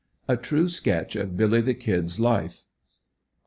[0.27, 2.63] A TRUE SKETCH OF "BILLY THE KID'S" LIFE.